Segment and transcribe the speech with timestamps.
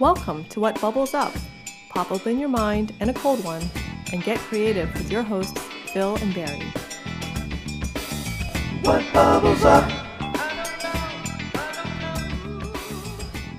[0.00, 1.34] Welcome to What Bubbles Up.
[1.90, 3.62] Pop open your mind and a cold one
[4.10, 5.60] and get creative with your hosts,
[5.92, 6.62] Phil and Barry.
[8.80, 9.90] What bubbles up?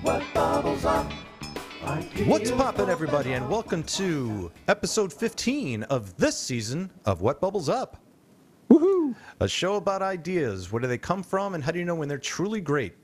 [0.01, 1.11] What bubbles up?
[2.25, 7.97] What's poppin', everybody, and welcome to episode 15 of this season of What Bubbles Up.
[8.71, 9.13] Woohoo!
[9.39, 10.71] A show about ideas.
[10.71, 12.95] Where do they come from, and how do you know when they're truly great?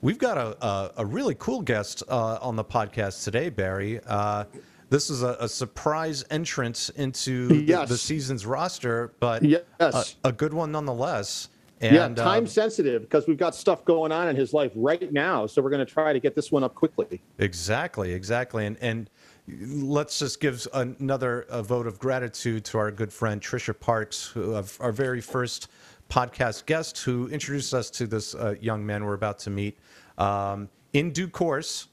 [0.00, 4.00] We've got a, a, a really cool guest uh, on the podcast today, Barry.
[4.06, 4.44] Uh,
[4.90, 7.88] this is a, a surprise entrance into the- Yes.
[7.88, 10.16] the, season's roster, but Yes.
[10.24, 11.48] a, a good one nonetheless.
[11.80, 15.12] And, yeah, uh, time sensitive because we've got stuff going on in his life right
[15.12, 15.46] now.
[15.46, 17.20] So we're going to try to get this one up quickly.
[17.38, 19.08] Exactly, exactly, and and
[19.48, 24.60] let's just give another uh vote of gratitude to our good friend Trisha Parks, who
[24.80, 25.68] our very first
[26.08, 29.78] podcast guest, who introduced us to this uh, young man we're about to meet
[30.18, 31.88] um, in due course.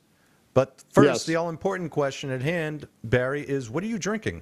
[0.54, 1.26] But first, Yes.
[1.26, 4.42] the all important question at hand, Barry, is what are you drinking?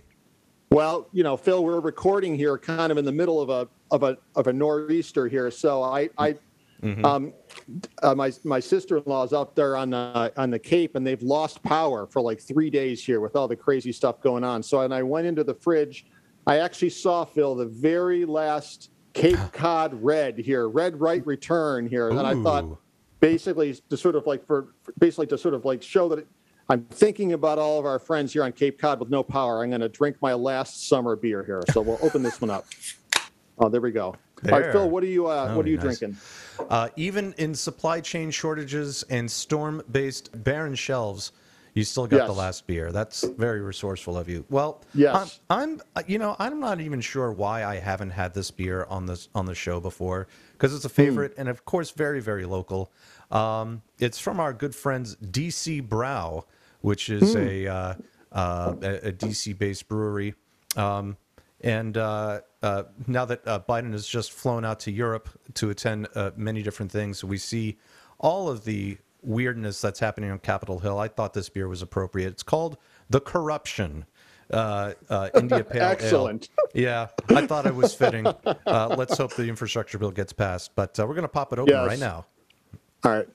[0.69, 4.03] Well, you know, Phil, we're recording here kind of in the middle of a of
[4.03, 5.49] a of a nor'easter here.
[5.51, 6.35] So I I
[7.03, 7.33] um
[8.01, 11.63] uh, my my sister-in-law is up there on the on the Cape and they've lost
[11.63, 14.61] power for like 3 days here with all the crazy stuff going on.
[14.61, 16.05] So and I went into the fridge,
[16.45, 22.09] I actually saw Phil the very last Cape Cod red here, red right return here
[22.09, 22.65] and I thought
[23.19, 26.27] basically to sort of like for for- basically to sort of like show that
[26.69, 29.63] I'm thinking about all of our friends here on Cape Cod with no power.
[29.63, 31.61] I'm going to drink my last summer beer here.
[31.71, 32.65] So we'll open this one up.
[33.59, 34.15] Oh, there we go.
[34.51, 35.99] All right, Phil, what are you uh, Oh, what are you nice.
[35.99, 36.17] drinking?
[36.71, 41.33] Uh, even in supply chain shortages and storm-based barren shelves,
[41.73, 42.91] you still got the last beer.
[42.91, 44.45] That's very resourceful of you.
[44.49, 45.39] Well, Yes.
[45.49, 49.05] I'm, I'm, you know, I'm not even sure why I haven't had this beer on
[49.05, 52.91] this on the show before because it's a favorite and of course very very local.
[53.31, 56.43] Um, it's from our good friends DC Brau,
[56.81, 57.93] which is a, uh,
[58.31, 60.35] uh, a a DC-based brewery.
[60.75, 61.17] Um,
[61.61, 66.07] and uh, uh, now that uh, Biden has just flown out to Europe to attend
[66.13, 67.77] uh, many different things, we see
[68.19, 70.99] all of the weirdness that's happening on Capitol Hill.
[70.99, 72.27] I thought this beer was appropriate.
[72.33, 72.77] It's called
[73.09, 74.05] the Corruption
[74.51, 75.89] uh, uh, India Pale Ale.
[75.89, 76.49] Excellent.
[76.73, 78.27] Yeah, I thought it was fitting.
[78.27, 80.75] Uh, let's hope the infrastructure bill gets passed.
[80.75, 81.87] But uh, we're going to pop it open Yes.
[81.87, 82.25] right now.
[83.03, 83.27] All right.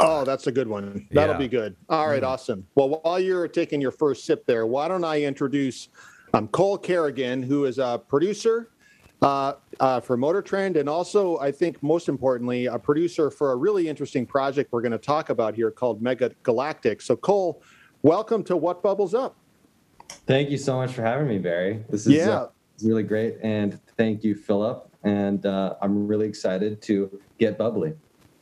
[0.00, 1.06] Oh, that's a good one.
[1.12, 1.38] That'll Yeah.
[1.38, 1.76] be good.
[1.88, 2.66] All right, awesome.
[2.74, 5.88] Well, while you're taking your first sip there, why don't I introduce
[6.34, 8.70] um, Cole Kerrigan, who is a producer
[9.22, 13.56] uh, uh, for Motor Trend, and also, I think most importantly, a producer for a
[13.56, 17.00] really interesting project we're going to talk about here called Mega Galactic.
[17.02, 17.62] So, Cole,
[18.02, 19.36] welcome to What Bubbles Up.
[20.26, 21.84] Thank you so much for having me, Barry.
[21.88, 22.30] This is Yeah.
[22.30, 22.48] uh,
[22.82, 24.88] really great, and thank you, Philip.
[25.04, 27.94] And uh, I'm really excited to get bubbly.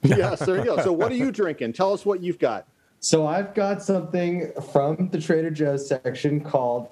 [0.02, 0.82] yes, there you go.
[0.82, 1.72] So, what are you drinking?
[1.72, 2.66] Tell us what you've got.
[3.00, 6.88] So I've got something from the Trader Joe's section called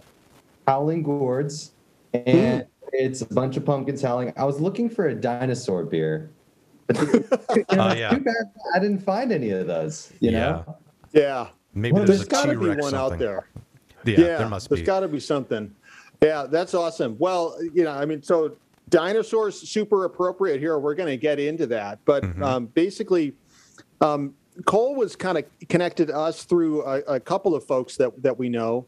[0.68, 1.72] Howling Gourds,
[2.12, 2.68] and Hmm.
[2.94, 4.32] It's a bunch of pumpkins howling.
[4.36, 6.30] I was looking for a dinosaur beer,
[6.86, 7.16] but you
[7.76, 8.10] know, Oh, yeah.
[8.10, 8.34] too bad
[8.74, 10.12] I didn't find any of those.
[10.20, 10.76] You know,
[11.12, 11.48] Yeah.
[11.74, 12.96] Maybe Well, there's, There's a got to be one something.
[12.98, 13.48] out there.
[14.04, 14.84] Yeah, there must there's be.
[14.84, 15.74] There's got to be something.
[16.22, 17.16] Yeah, that's awesome.
[17.18, 18.54] Well, you know, I mean, so
[18.90, 20.78] dinosaurs super appropriate here.
[20.78, 22.42] We're going to get into that, but Mm-hmm.
[22.42, 23.34] um, basically,
[24.00, 24.34] um,
[24.66, 28.38] Cole was kind of connected to us through a, a couple of folks that that
[28.38, 28.86] we know,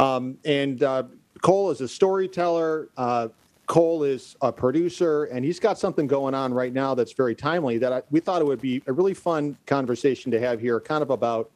[0.00, 1.04] um, and uh,
[1.42, 2.88] Cole is a storyteller.
[2.96, 3.28] Uh,
[3.66, 7.78] Cole is a producer, and he's got something going on right now that's very timely.
[7.78, 11.02] That I, we thought it would be a really fun conversation to have here, kind
[11.02, 11.50] of about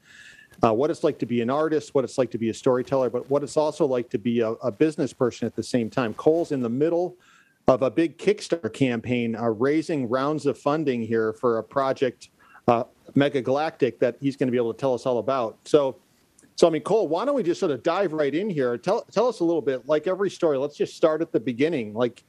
[0.62, 3.10] uh, what it's like to be an artist, what it's like to be a storyteller,
[3.10, 6.14] but what it's also like to be a, a business person at the same time.
[6.14, 7.16] Cole's in the middle
[7.68, 12.30] of a big Kickstarter campaign, uh, raising rounds of funding here for a project,
[12.66, 15.58] uh, Mega Galactic, that he's going to be able to tell us all about.
[15.64, 15.96] So,
[16.58, 18.76] so I mean, Cole, why don't we just sort of dive right in here?
[18.76, 19.86] Tell tell us a little bit.
[19.86, 21.94] Like every story, let's just start at the beginning.
[21.94, 22.24] Like,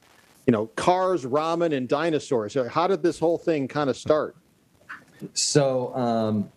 [0.46, 2.56] you know, cars, ramen, and dinosaurs.
[2.70, 4.36] How did this whole thing kind of start?
[5.34, 6.52] So, um,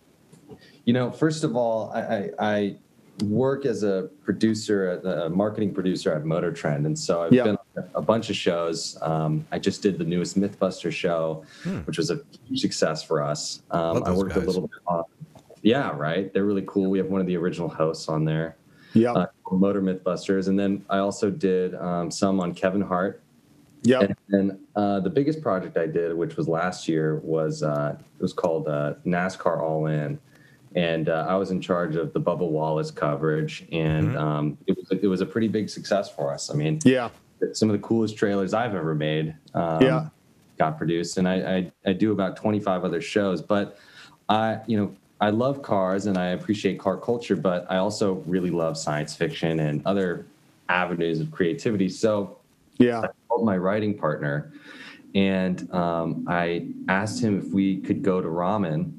[0.85, 2.75] you know, first of all, I, I, I
[3.23, 7.43] work as a producer, a marketing producer at Motor Trend, and so I've Yeah.
[7.43, 8.99] been on a bunch of shows.
[9.01, 11.43] Um, I just did the newest MythBuster show,
[11.85, 13.63] which was a huge success for us.
[13.71, 14.43] Um, I worked guys.
[14.43, 15.03] a little bit on.
[15.63, 16.31] Yeah, right.
[16.33, 16.89] They're really cool.
[16.91, 18.57] We have one of the original hosts on there,
[18.93, 19.13] Yeah.
[19.13, 23.21] uh, Motor MythBusters, and then I also did um, some on Kevin Hart
[23.83, 23.99] yeah.
[24.01, 28.21] and then uh, the biggest project I did, which was last year, was uh, it
[28.21, 30.19] was called uh, NASCAR All In,
[30.75, 34.87] and uh, I was in charge of the Bubba Wallace coverage, and um, it was
[35.03, 36.49] it was a pretty big success for us.
[36.49, 37.09] I mean, Yeah.
[37.51, 39.35] some of the coolest trailers I've ever made.
[39.53, 40.07] Um, Yeah.
[40.57, 43.41] got produced, and I, I I do about 25 other shows.
[43.41, 43.77] But
[44.29, 48.51] I you know I love cars and I appreciate car culture, but I also really
[48.51, 50.25] love science fiction and other
[50.69, 51.89] avenues of creativity.
[51.89, 52.39] So
[52.77, 53.01] Yeah.
[53.01, 54.51] I called my writing partner
[55.15, 58.91] and um, I asked him if we could go to ramen.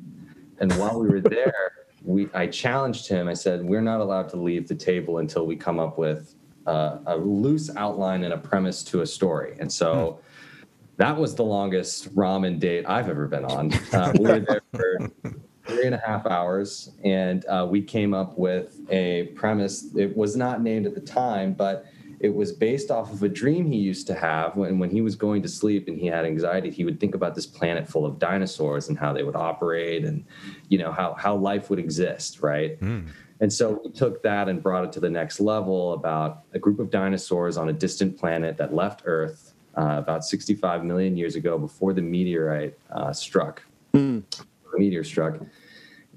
[0.61, 1.73] And while we were there,
[2.05, 3.29] we I challenged him.
[3.29, 6.35] I said, "We're not allowed to leave the table until we come up with
[6.67, 10.21] uh, a loose outline and a premise to a story." And so.
[10.97, 13.73] That was the longest ramen date I've ever been on.
[13.93, 15.11] Uh, we were there for
[15.75, 19.95] three and a half hours, and uh, we came up with a premise.
[19.95, 21.87] It was not named at the time, but
[22.21, 25.15] it was based off of a dream he used to have when, when he was
[25.15, 26.71] going to sleep and he had anxiety.
[26.71, 30.25] He would think about this planet full of dinosaurs and how they would operate, and
[30.69, 32.81] you know how how life would exist, right?
[33.41, 36.79] And so we took that and brought it to the next level about a group
[36.79, 41.59] of dinosaurs on a distant planet that left Earth uh, about 65 million years ago
[41.59, 43.63] before the meteorite uh, struck.
[44.73, 45.41] The meteor struck.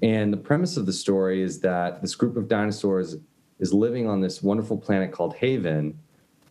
[0.02, 3.16] And the premise of the story is that this group of dinosaurs
[3.58, 5.98] is living on this wonderful planet called Haven.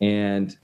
[0.02, 0.58] And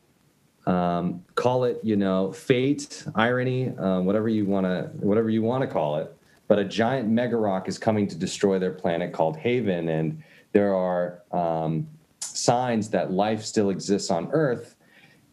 [0.65, 5.61] um, call it, you know, fate, irony, um, whatever you want to, whatever you want
[5.61, 6.15] to call it.
[6.47, 10.75] But a giant mega rock is coming to destroy their planet called Haven, and there
[10.75, 11.87] are um,
[12.19, 14.75] signs that life still exists on Earth,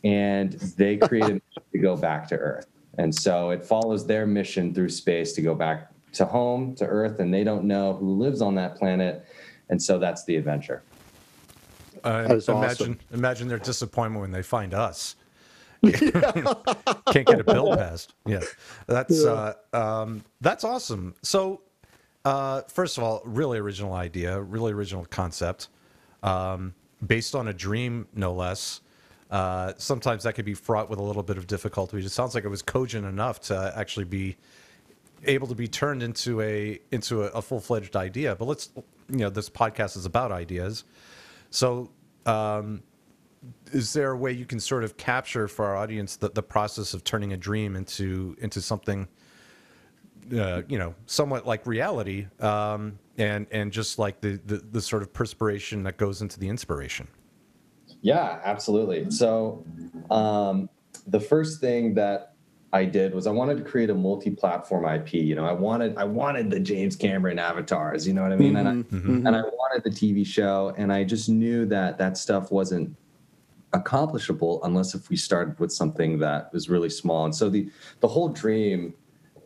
[0.03, 2.67] and they create a mission to go back to Earth.
[2.99, 7.21] And so it follows their mission through space to go back to home to Earth,
[7.21, 9.25] and they don't know who lives on that planet,
[9.69, 10.83] and so that's the adventure.
[12.03, 12.99] Uh, That is imagine awesome.
[13.13, 15.17] imagine their disappointment when they find us.
[15.83, 18.15] Can't get a bill passed.
[18.27, 18.41] Yeah,
[18.87, 21.15] that's uh, um, that's awesome.
[21.23, 21.63] So,
[22.25, 25.69] uh, first of all, really original idea, really original concept,
[26.23, 26.75] um,
[27.07, 28.81] based on a dream, no less.
[29.31, 31.99] Uh, sometimes that could be fraught with a little bit of difficulty.
[31.99, 34.37] It sounds like it was cogent enough to actually be
[35.25, 38.35] able to be turned into a into a, a full fledged idea.
[38.37, 38.71] But let's,
[39.09, 40.85] you know, this podcast is about ideas.
[41.51, 41.91] So,
[42.27, 42.83] um,
[43.73, 46.95] is there a way you can sort of capture for our audience the, the process
[46.95, 49.09] of turning a dream into into something,
[50.37, 55.03] uh, you know, somewhat like reality, um, and and just like the, the the sort
[55.03, 57.09] of perspiration that goes into the inspiration?
[58.03, 59.11] Yeah, absolutely.
[59.11, 59.65] So,
[60.11, 60.69] um,
[61.07, 62.30] the first thing that
[62.73, 65.15] I did was I wanted to create a multi-platform IP.
[65.15, 68.07] You know, I wanted I wanted the James Cameron avatars.
[68.07, 68.57] You know what I mean?
[68.57, 68.97] And I mm-hmm.
[68.97, 69.27] Mm-hmm.
[69.27, 72.97] and I wanted the TV show, and I just knew that that stuff wasn't
[73.73, 77.25] accomplishable unless if we started with something that was really small.
[77.25, 77.69] And so the
[78.01, 78.95] the whole dream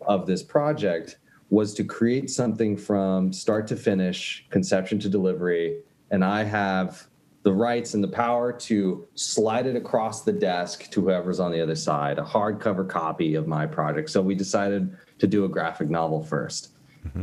[0.06, 1.18] of this project
[1.48, 5.80] was to create something from start to finish, conception to delivery,
[6.10, 7.06] and I have
[7.44, 11.60] the rights and the power to slide it across the desk to whoever's on the
[11.60, 14.08] other side, a hardcover copy of my project.
[14.10, 16.68] So we decided to do a graphic novel 1st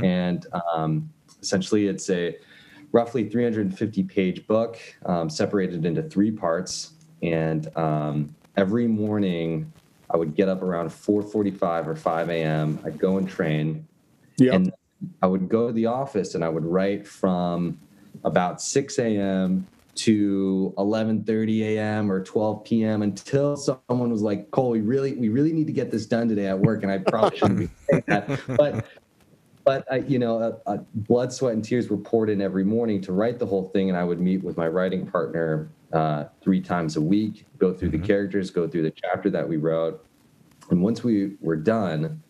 [0.04, 0.46] And
[0.76, 1.10] um,
[1.42, 2.38] essentially, it's a
[2.92, 4.78] roughly 350 page book
[5.08, 6.92] um, separated into three parts.
[7.24, 9.74] And um, every morning,
[10.12, 12.80] I would get up around 4:45 or 5 a.m.
[12.86, 13.88] I'd go and train,
[14.38, 14.54] Yep.
[14.54, 14.74] and
[15.24, 17.80] I would go to the office and I would write from
[18.24, 19.66] about 6 a.m.
[20.04, 22.12] to 11:30 a.m.
[22.12, 23.02] or 12 p.m.
[23.02, 26.48] until someone was like, "Cole, we really, we really need to get this done today
[26.48, 28.86] at work." And I probably shouldn't be saying that, but
[29.64, 33.00] but I, you know, uh, uh, blood, sweat, and tears were poured in every morning
[33.02, 36.62] to write the whole thing, and I would meet with my writing partner uh, three
[36.62, 40.04] times a week, go through the characters, go through the chapter that we wrote,
[40.72, 42.24] and once we were done,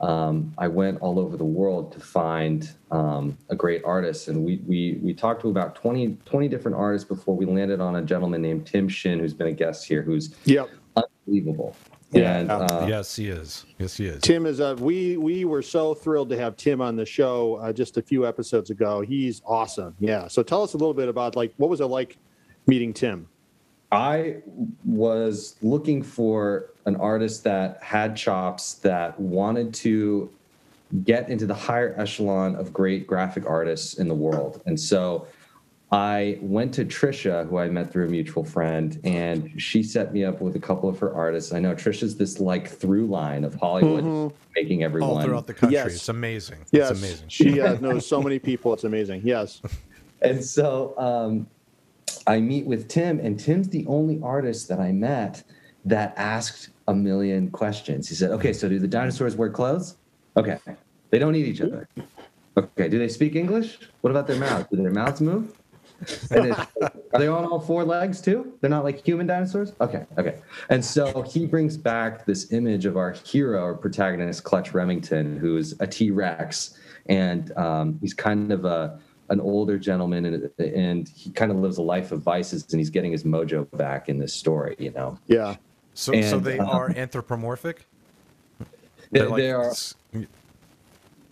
[0.00, 4.60] um, I went all over the world to find um, a great artist, and we
[4.66, 8.40] we we talked to about 20, 20 different artists before we landed on a gentleman
[8.40, 10.70] named Tim Shin, who's been a guest here, who's Yep.
[10.96, 11.76] unbelievable.
[12.12, 12.38] Yeah.
[12.38, 13.66] And uh, yes, he is.
[13.78, 14.22] Yes, he is.
[14.22, 17.72] Tim is a we we were so thrilled to have Tim on the show uh,
[17.72, 19.02] just a few episodes ago.
[19.02, 19.94] He's awesome.
[20.00, 20.26] Yeah.
[20.28, 22.16] So tell us a little bit about like what was it like
[22.66, 23.28] meeting Tim?
[23.92, 24.36] I
[24.84, 30.30] was looking for an artist that had chops that wanted to
[31.04, 34.60] get into the higher echelon of great graphic artists in the world.
[34.66, 35.26] And so
[35.92, 40.24] I went to Trisha, who I met through a mutual friend, and she set me
[40.24, 41.52] up with a couple of her artists.
[41.52, 45.78] I know Trisha's this like through line of Hollywood making everyone All throughout the country.
[45.78, 45.94] Yes.
[45.94, 46.58] It's amazing.
[46.70, 46.90] Yes.
[46.90, 47.28] It's amazing.
[47.28, 48.72] She uh, knows so many people.
[48.72, 49.22] It's amazing.
[49.24, 49.62] Yes.
[50.22, 51.48] and so um,
[52.26, 55.42] I meet with Tim, and Tim's the only artist that I met
[55.84, 58.08] that asked a million questions.
[58.08, 59.96] He said, "Okay, so do the dinosaurs wear clothes?
[60.36, 60.58] Okay,
[61.10, 61.88] they don't eat each other.
[62.56, 63.78] Okay, do they speak English?
[64.00, 64.66] What about their mouths?
[64.70, 65.56] Do their mouths move?
[66.32, 66.66] are
[67.18, 68.54] they on all four legs too?
[68.60, 69.72] They're not like human dinosaurs?
[69.80, 70.38] Okay, okay.
[70.68, 75.74] And so he brings back this image of our hero, our protagonist, Clutch Remington, who's
[75.80, 76.78] a T Rex.
[77.06, 81.78] And um, he's kind of a an older gentleman and, and he kind of lives
[81.78, 85.16] a life of vices and he's getting his mojo back in this story, you know?
[85.28, 85.54] Yeah.
[86.00, 87.84] So, so they um, are anthropomorphic.
[88.58, 88.64] They,
[89.20, 89.70] They're like they are,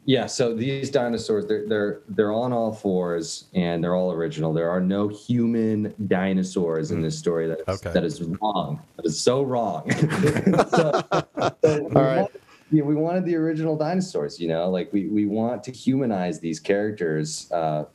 [0.05, 0.27] yeah.
[0.27, 4.53] So these dinosaurs, they're they're they're on all fours and they're all original.
[4.53, 7.47] There are no human dinosaurs in this story.
[7.49, 7.93] That is, Okay.
[7.95, 8.83] that is wrong.
[8.97, 9.91] That is so wrong.
[10.71, 12.17] so, so we All right.
[12.21, 14.39] wanted- yeah, we wanted the original dinosaurs.
[14.39, 17.87] You know, like we we want to humanize these characters uh,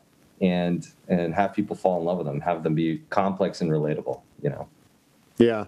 [0.42, 4.22] and and have people fall in love with them, have them be complex and relatable.
[4.42, 4.68] You know.
[5.38, 5.66] Yeah.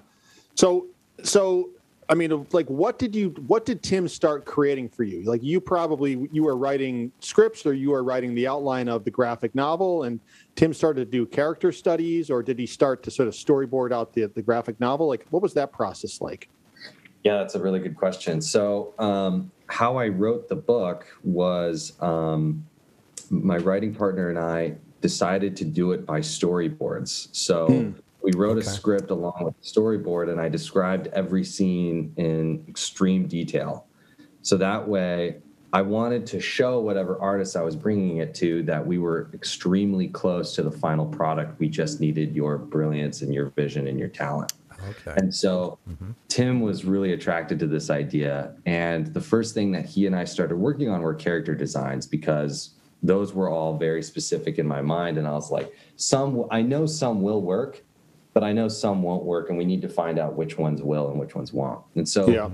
[0.56, 0.88] So
[1.25, 1.70] so
[2.08, 5.24] I mean like what did you what did Tim start creating for you?
[5.24, 9.12] Like you probably you were writing scripts or you were writing the outline of the
[9.12, 10.20] graphic novel and
[10.55, 14.13] Tim started to do character studies or did he start to sort of storyboard out
[14.13, 15.08] the the graphic novel?
[15.08, 16.48] Like what was that process like?
[17.25, 18.39] Yeah, that's a really good question.
[18.39, 22.63] So, um, how I wrote the book was um,
[23.32, 27.29] my writing partner and I decided to do it by storyboards.
[27.32, 32.65] So, we wrote a script along with the storyboard, and I described every scene in
[32.67, 33.86] extreme detail.
[34.41, 35.38] So that way,
[35.72, 40.08] I wanted to show whatever artist I was bringing it to that we were extremely
[40.08, 41.60] close to the final product.
[41.60, 44.53] We just needed your brilliance and your vision and your talent.
[44.89, 45.13] Okay.
[45.17, 46.12] And so mm-hmm.
[46.27, 48.55] Tim was really attracted to this idea.
[48.65, 52.72] And the first thing that he and I started working on were character designs because
[53.03, 55.17] those were all very specific in my mind.
[55.17, 57.84] And I was like, some, I know some will work,
[58.36, 59.50] but I know some won't work.
[59.50, 61.80] And we need to find out which ones will and which ones won't.
[61.96, 62.50] And so Yeah.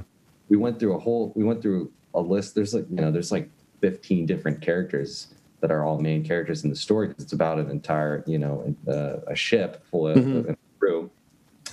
[0.48, 2.54] we went through a whole, we went through a list.
[2.54, 3.50] There's like, you know, there's like
[3.82, 7.08] 15 different characters that are all main characters in the story.
[7.08, 10.18] 'cause It's about an entire, you know, uh, a ship full of,
[10.50, 11.10] of crew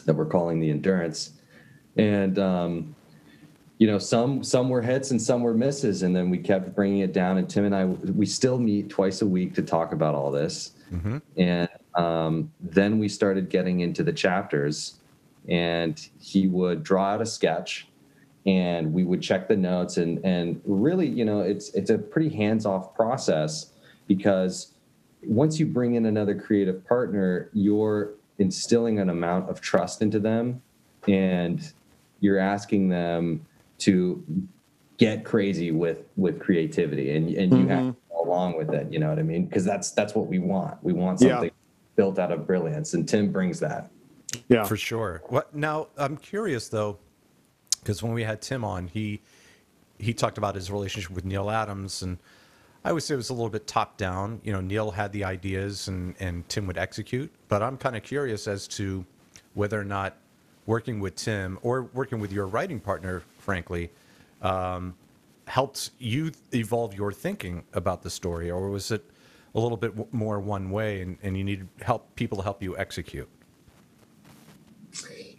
[0.07, 1.33] that we're calling the endurance
[1.99, 2.95] and um,
[3.79, 7.01] you know some some were hits and some were misses and then we kept bringing
[7.01, 10.15] it down and tim and i we still meet twice a week to talk about
[10.15, 10.73] all this
[11.37, 15.01] and um, then we started getting into the chapters
[15.49, 17.89] and he would draw out a sketch
[18.47, 22.29] and we would check the notes and and really you know it's it's a pretty
[22.29, 23.73] hands off process
[24.07, 24.73] because
[25.25, 30.63] once you bring in another creative partner you're instilling an amount of trust into them
[31.09, 31.73] and
[32.21, 33.45] you're asking them
[33.79, 34.23] to
[34.99, 38.99] get crazy with with creativity and and you have to go along with it you
[38.99, 39.47] know what i mean?
[39.47, 40.83] Because that's that's what we want.
[40.85, 41.49] We want Yeah.
[41.99, 43.91] Something built out of brilliance and tim brings that
[44.49, 44.65] Yeah.
[44.65, 45.23] For sure.
[45.29, 45.89] What now?
[45.97, 46.99] I'm curious though,
[47.81, 49.21] because when we had Tim on, he
[49.99, 52.19] he talked about his relationship with Neal Adams, and
[52.85, 54.41] I would say it was a little bit top down.
[54.45, 57.31] You know, Neil had the ideas, and and Tim would execute.
[57.49, 59.05] But I'm kind of curious as to
[59.55, 60.17] whether or not
[60.67, 63.91] working with Tim or working with your writing partner, frankly,
[64.43, 64.95] um,
[65.47, 69.03] helped you evolve your thinking about the story, or was it
[69.59, 72.63] a little bit w- more one way, and, and you need help people to help
[72.63, 73.29] you execute?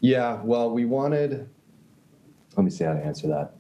[0.02, 1.50] Yeah, well, we wanted.
[2.56, 3.56] Let me see how to answer that.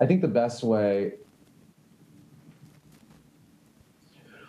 [0.00, 1.14] I think the best way.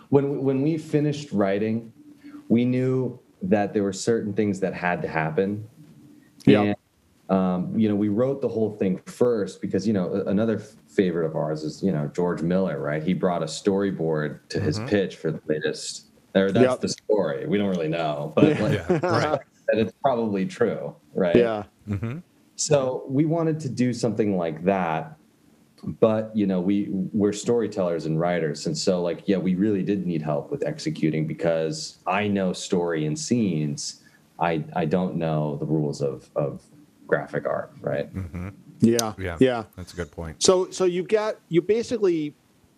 [0.09, 1.91] When when we finished writing,
[2.49, 5.67] we knew that there were certain things that had to happen.
[6.45, 6.73] Yeah.
[7.31, 11.25] And, um, you know, we wrote the whole thing first because you know another favorite
[11.25, 13.01] of ours is you know George Miller, right?
[13.01, 16.07] He brought a storyboard to his pitch for the latest.
[16.33, 16.79] Or that's Yep.
[16.81, 17.45] the story.
[17.45, 19.39] We don't really know, but like, Yeah, right.
[19.67, 21.35] that it's probably true, right?
[21.35, 21.63] Yeah.
[22.55, 25.17] So we wanted to do something like that,
[25.83, 30.05] but you know, we we're storytellers and writers, and so like, yeah, we really did
[30.05, 34.01] need help with executing because I know story and scenes,
[34.39, 36.61] I I don't know the rules of of
[37.11, 38.13] graphic art, right?
[38.15, 38.49] Mm-hmm.
[38.79, 39.13] Yeah.
[39.17, 39.37] Yeah.
[39.41, 39.63] Yeah.
[39.75, 40.41] That's a good point.
[40.41, 42.33] So so you've got you basically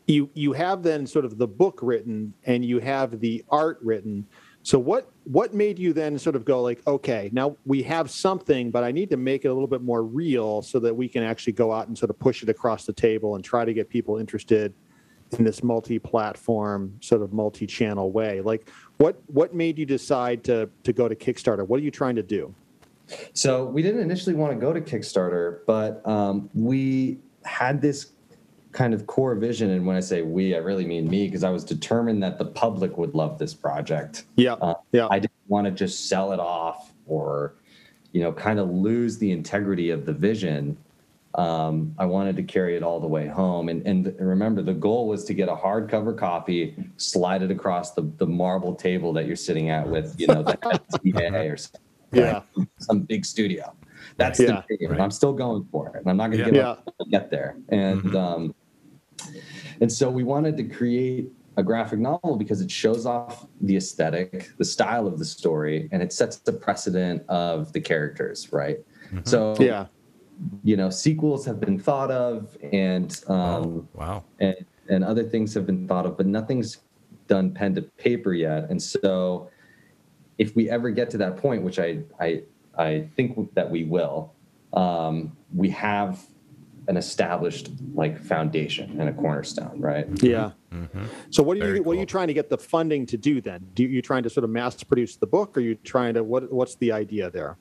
[0.07, 4.25] you you have then sort of the book written and you have the art written.
[4.63, 8.71] So what what made you then sort of go like okay now we have something
[8.71, 11.21] but I need to make it a little bit more real so that we can
[11.21, 13.87] actually go out and sort of push it across the table and try to get
[13.87, 14.73] people interested
[15.37, 18.41] in this multi-platform sort of multi-channel way.
[18.41, 21.67] Like what what made you decide to to go to Kickstarter?
[21.67, 22.53] What are you trying to do?
[23.33, 28.11] So we didn't initially want to go to Kickstarter, but um, we had this
[28.71, 29.69] kind of core vision.
[29.69, 32.45] And when I say we, I really mean me, because I was determined that the
[32.45, 34.25] public would love this project.
[34.35, 34.53] Yeah.
[34.53, 35.07] Uh, yeah.
[35.11, 37.55] I didn't want to just sell it off or,
[38.13, 40.77] you know, kind of lose the integrity of the vision
[41.35, 43.69] um, I wanted to carry it all the way home.
[43.69, 48.03] And, and remember, the goal was to get a hardcover copy, slide it across the,
[48.17, 50.53] the marble table that you're sitting at with, you know, the
[51.03, 51.81] MTA or something,
[52.13, 52.41] Yeah.
[52.79, 53.73] some big studio.
[54.17, 54.63] That's Yeah.
[54.69, 54.91] the dream.
[54.91, 56.01] and I'm still going for it.
[56.01, 56.45] And I'm not going to Yeah.
[56.45, 56.69] give Yeah.
[56.71, 57.57] up until get there.
[57.69, 58.15] And Mhm.
[58.15, 58.55] um,
[59.81, 64.51] and so we wanted to create a graphic novel because it shows off the aesthetic,
[64.57, 68.79] the style of the story, and it sets the precedent of the characters, right?
[69.23, 69.87] So Yeah.
[70.63, 74.23] you know, sequels have been thought of, and um, Oh, wow.
[74.39, 74.55] and
[74.89, 76.79] and other things have been thought of, but nothing's
[77.27, 78.69] done pen to paper yet.
[78.69, 79.47] And so,
[80.37, 82.43] if we ever get to that point, which I I
[82.77, 84.33] I think that we will,
[84.73, 86.25] um, we have
[86.87, 90.05] an established like foundation and a cornerstone, right?
[90.21, 90.51] Yeah.
[90.73, 91.07] Mhm.
[91.29, 93.41] So what are Very you what are you trying to get the funding to do
[93.41, 93.67] then?
[93.73, 96.23] Do you, you trying to sort of mass produce the book, or you trying to
[96.23, 97.57] what what's the idea there?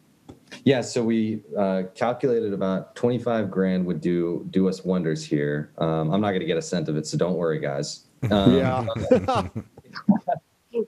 [0.65, 5.73] Yeah, so we uh, calculated about twenty five grand would do do us wonders here.
[5.79, 8.07] Um, I'm not going to get a cent of it, so don't worry, guys.
[8.31, 8.87] Um, yeah.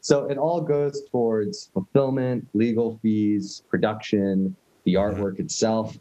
[0.01, 5.99] So it all goes towards fulfillment, legal fees, production, the artwork itself,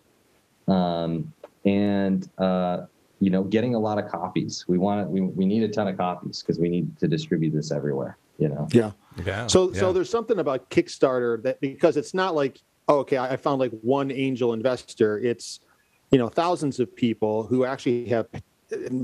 [0.68, 1.34] um,
[1.66, 2.86] and uh,
[3.20, 4.66] you know, getting a lot of copies.
[4.68, 5.08] We want it.
[5.08, 8.18] We, we need a ton of copies because we need to distribute this everywhere.
[8.38, 8.68] You know.
[8.72, 8.92] yeah.
[9.24, 9.48] Yeah.
[9.48, 9.80] So yeah.
[9.80, 13.60] so there's something about Kickstarter that because it's not like oh, okay, I I found
[13.60, 15.20] like one angel investor.
[15.20, 15.60] It's
[16.12, 18.28] you know thousands of people who actually have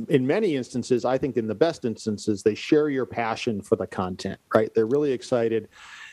[0.09, 3.87] in, many instances, I think in the best instances, they share your passion for the
[3.87, 4.73] content, right?
[4.73, 5.69] They're really excited.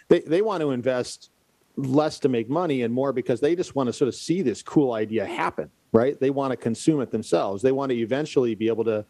[0.09, 1.31] They they want to invest
[1.77, 4.63] less to make money and more because they just want to sort of see this
[4.63, 6.19] cool idea happen, right?
[6.19, 7.63] They want to consume it themselves.
[7.63, 9.05] They want to eventually be able to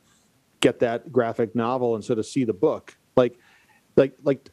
[0.60, 2.96] get that graphic novel and sort of see the book.
[3.16, 3.38] Like
[3.96, 4.50] like like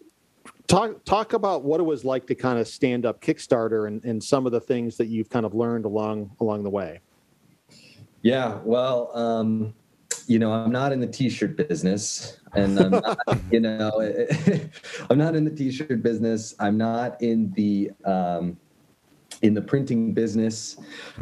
[0.67, 4.23] talk talk about what it was like to kind of stand up Kickstarter and, and
[4.23, 6.99] some of the things that you've kind of learned along along the way.
[8.21, 8.59] Yeah.
[8.63, 9.73] Well, um,
[10.27, 13.19] you know, I'm not in the t-shirt business, and I'm not,
[13.51, 13.91] you know,
[15.09, 16.55] I'm not in the t-shirt business.
[16.59, 18.57] I'm not in the um,
[19.41, 20.77] in the printing business.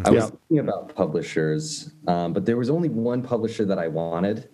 [0.06, 0.30] I was Yeah.
[0.30, 4.50] thinking about publishers, um, but there was only one publisher that I wanted.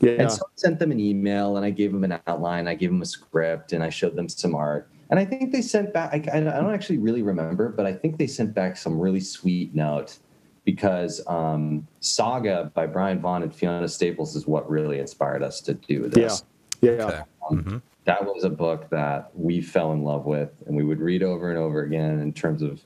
[0.00, 0.12] Yeah.
[0.18, 2.90] And so I sent them an email and I gave them an outline, I gave
[2.90, 4.90] them a script, and I showed them some art.
[5.10, 8.18] And I think they sent back, I, I don't actually really remember, but I think
[8.18, 10.18] they sent back some really sweet note
[10.64, 15.74] because um, Saga by Brian Vaughan and Fiona Staples is what really inspired us to
[15.74, 16.44] do this.
[16.80, 16.90] yeah.
[16.90, 17.22] Okay.
[17.50, 17.82] Mhm.
[18.04, 21.50] That was a book that we fell in love with and we would read over
[21.50, 22.82] and over again in terms of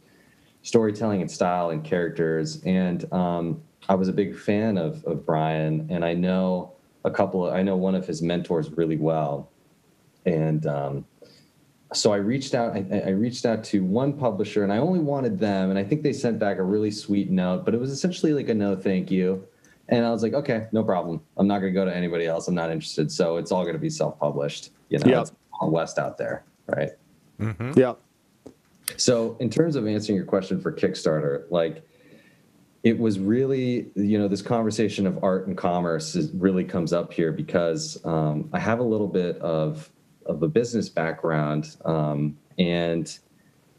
[0.62, 2.62] storytelling and style and characters.
[2.64, 6.72] And um, I was a big fan of, of Brian, and I know
[7.04, 7.46] a couple.
[7.46, 9.50] Of, I know one of his mentors really well,
[10.24, 11.04] and um,
[11.92, 12.74] so I reached out.
[12.74, 15.70] I, I reached out to one publisher, and I only wanted them.
[15.70, 18.48] And I think they sent back a really sweet note, but it was essentially like
[18.48, 19.46] a no, thank you.
[19.88, 21.20] And I was like, okay, no problem.
[21.36, 22.48] I'm not going to go to anybody else.
[22.48, 23.10] I'm not interested.
[23.12, 24.70] So it's all going to be self-published.
[24.88, 25.20] You know, Yeah.
[25.20, 26.90] it's Wild West out there, right?
[27.40, 27.76] Mhm.
[27.76, 27.94] Yeah.
[28.96, 31.84] So, in terms of answering your question for Kickstarter, like
[32.82, 37.12] it was really, you know, this conversation of art and commerce is, really comes up
[37.12, 39.90] here because um, I have a little bit of
[40.28, 43.18] of a business background, um, and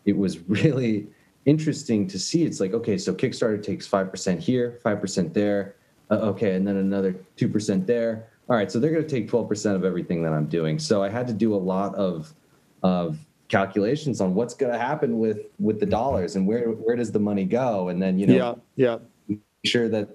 [0.05, 1.07] it was really
[1.45, 2.43] interesting to see.
[2.43, 5.75] It's like, okay, so Kickstarter takes five percent here, five percent there,
[6.11, 8.29] uh, okay, and then another two percent there.
[8.49, 10.79] All right, so they're going to take twelve percent of everything that I'm doing.
[10.79, 12.33] So I had to do a lot of
[12.83, 13.17] of
[13.49, 17.19] calculations on what's going to happen with with the dollars and where where does the
[17.19, 18.87] money go and then you know yeah.
[18.89, 18.97] Yeah.
[19.27, 20.09] make sure that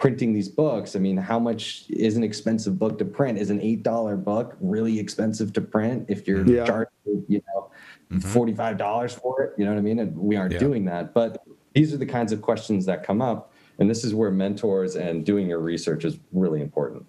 [0.00, 3.60] printing these books i mean how much is an expensive book to print is an
[3.60, 6.64] eight dollar book really expensive to print if you're Yeah.
[6.64, 7.70] charging you know
[8.10, 8.24] Mhm.
[8.24, 10.58] forty five dollars for it you know what i mean and we aren't Yeah.
[10.58, 14.14] doing that but these are the kinds of questions that come up and this is
[14.14, 17.04] where mentors and doing your research is really important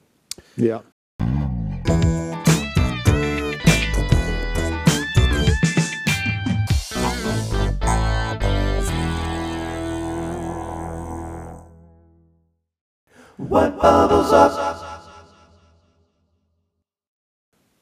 [0.58, 0.82] Yeah.
[13.82, 14.88] Bubbles up?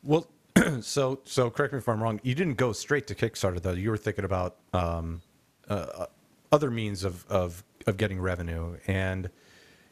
[0.04, 0.28] Well,
[0.82, 2.20] so so correct me if I'm wrong.
[2.24, 3.74] You didn't go straight to Kickstarter though.
[3.74, 5.22] You were thinking about um,
[5.68, 6.06] uh,
[6.52, 9.30] other means of, of of getting revenue, and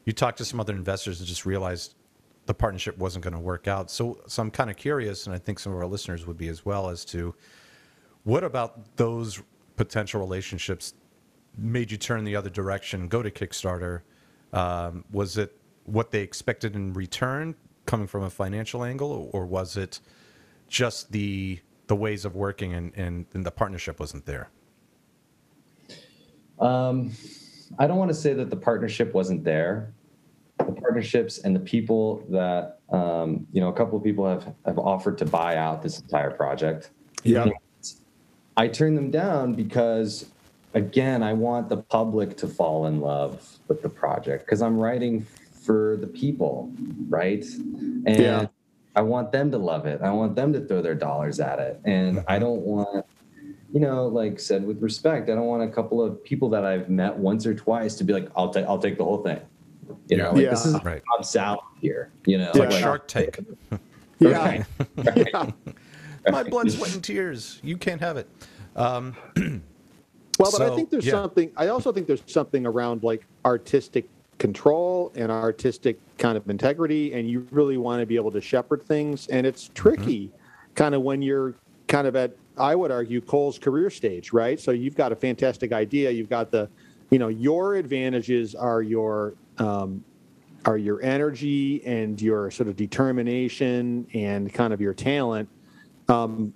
[0.05, 1.95] you talked to some other investors and just realized
[2.45, 3.91] the partnership wasn't going to work out.
[3.91, 6.47] So so I'm kind of curious, and I think some of our listeners would be
[6.47, 7.35] as well, as to
[8.23, 9.41] what about those
[9.75, 10.93] potential relationships
[11.57, 14.01] made you turn the other direction, go to Kickstarter?
[14.53, 15.57] Um, was it
[15.87, 19.99] what they expected in return, coming from a financial angle, or was it
[20.67, 24.49] just the the ways of working and, and, and the partnership wasn't there?
[26.59, 27.13] Um,
[27.79, 29.93] I don't want to say that the partnership wasn't there.
[30.57, 34.77] The partnerships and the people that um, you know, a couple of people have have
[34.77, 36.91] offered to buy out this entire project.
[37.23, 37.49] Yeah.
[38.55, 40.25] I turned them down because,
[40.73, 45.27] again, I want the public to fall in love with the project because I'm writing
[45.67, 46.71] for the people,
[47.09, 47.43] right?
[48.05, 48.47] And Yeah.
[48.95, 50.01] I want them to love it.
[50.01, 51.79] I want them to throw their dollars at it.
[51.83, 53.05] And I don't want,
[53.73, 56.89] you know, like said with respect, I don't want a couple of people that I've
[56.89, 59.41] met once or twice to be like, I'll take, I'll take the whole thing.
[60.07, 60.49] You know, like, Yeah.
[60.51, 61.03] this is Right.
[61.05, 62.11] Bob salad here.
[62.25, 62.79] You know, It's like Yeah.
[62.79, 63.39] Shark Tank.
[64.19, 64.63] Yeah.
[64.97, 65.27] Right.
[65.33, 65.51] yeah.
[66.31, 67.59] My blood, sweat, and tears.
[67.63, 68.27] You can't have it.
[68.75, 69.15] Um,
[70.39, 71.13] Well, but I think there's yeah.
[71.13, 71.51] something.
[71.57, 77.29] I also think there's something around like artistic control and artistic kind of integrity, and
[77.29, 79.27] you really want to be able to shepherd things.
[79.27, 80.31] And it's tricky,
[80.75, 81.55] kind of when you're
[81.87, 84.59] kind of at, I would argue, Cole's career stage, right?
[84.59, 86.11] So you've got a fantastic idea.
[86.11, 86.69] You've got the,
[87.09, 90.03] you know, your advantages are your um,
[90.65, 95.47] are your energy and your sort of determination and kind of your talent.
[96.09, 96.53] Um,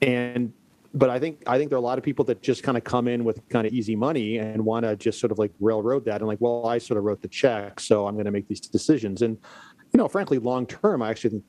[0.00, 0.52] and
[0.98, 2.82] but I think I think there are a lot of people that just kind of
[2.82, 6.04] come in with kind of easy money and want to just sort of like railroad
[6.06, 8.48] that and like, well, I sort of wrote the check, so I'm going to make
[8.48, 9.22] these decisions.
[9.22, 9.38] And
[9.92, 11.44] you know, frankly, long term, I actually think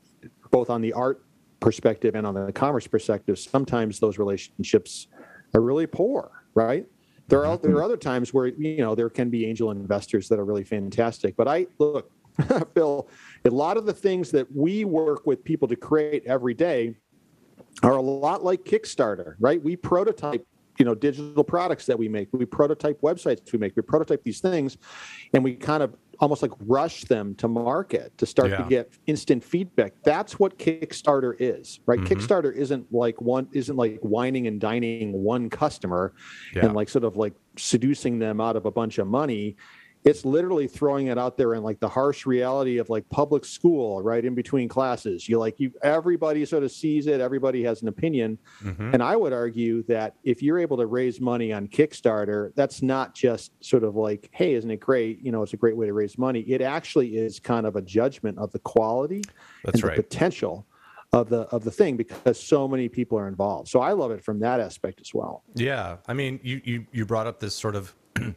[0.51, 1.23] both on the art
[1.59, 5.07] perspective and on the commerce perspective, sometimes those relationships
[5.55, 6.85] are really poor, right?
[7.27, 10.37] There are there are other times where you know there can be angel investors that
[10.37, 11.35] are really fantastic.
[11.35, 12.11] But I look,
[12.75, 13.07] Phil,
[13.45, 16.95] a lot of the things that we work with people to create every day
[17.83, 19.61] are a lot like Kickstarter, right?
[19.63, 20.45] We prototype,
[20.77, 22.29] you know, digital products that we make.
[22.31, 23.75] We prototype websites we make.
[23.75, 24.77] We prototype these things,
[25.33, 28.57] and we kind of almost like rush them to market to start Yeah.
[28.57, 29.93] to get instant feedback.
[30.03, 31.97] That's what Kickstarter is, right?
[31.99, 32.13] Mm-hmm.
[32.13, 36.13] Kickstarter isn't like one isn't like wining and dining one customer
[36.53, 36.65] Yeah.
[36.65, 39.55] and like sort of like seducing them out of a bunch of money
[40.05, 44.01] it's literally throwing it out there in like the harsh reality of like public school
[44.01, 45.27] right in between classes.
[45.27, 48.37] You like you everybody sort of sees it everybody has an opinion.
[48.63, 48.93] Mhm.
[48.93, 53.13] and i would argue that if you're able to raise money on kickstarter that's not
[53.13, 55.19] just sort of like hey isn't it great?
[55.21, 56.41] You know it's a great way to raise money.
[56.41, 59.21] It actually is kind of a judgment of the quality
[59.65, 59.97] That's and right.
[59.97, 60.65] the potential
[61.11, 63.67] of the of the thing because so many people are involved.
[63.67, 65.43] So i love it from that aspect as well.
[65.55, 67.93] Yeah, I mean, you you you brought up this sort of